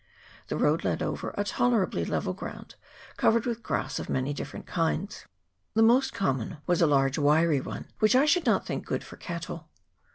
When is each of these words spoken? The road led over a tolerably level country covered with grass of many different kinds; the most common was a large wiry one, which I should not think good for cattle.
The 0.47 0.57
road 0.57 0.83
led 0.83 1.03
over 1.03 1.31
a 1.37 1.43
tolerably 1.43 2.03
level 2.05 2.33
country 2.33 2.75
covered 3.17 3.45
with 3.45 3.61
grass 3.61 3.99
of 3.99 4.09
many 4.09 4.33
different 4.33 4.65
kinds; 4.65 5.27
the 5.75 5.83
most 5.83 6.11
common 6.11 6.57
was 6.65 6.81
a 6.81 6.87
large 6.87 7.19
wiry 7.19 7.61
one, 7.61 7.85
which 7.99 8.15
I 8.15 8.25
should 8.25 8.47
not 8.47 8.65
think 8.65 8.83
good 8.83 9.03
for 9.03 9.17
cattle. 9.17 9.69